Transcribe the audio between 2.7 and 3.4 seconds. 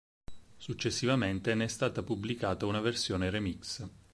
versione